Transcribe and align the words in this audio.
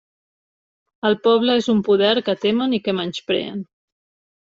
El 1.09 1.17
poble 1.27 1.59
és 1.63 1.69
un 1.75 1.85
poder 1.91 2.11
que 2.31 2.37
temen 2.49 2.77
i 2.79 2.83
que 2.89 2.99
menyspreen. 3.03 3.65